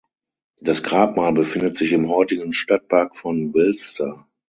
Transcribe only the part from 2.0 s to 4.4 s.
heutigen Stadtpark von Wilster.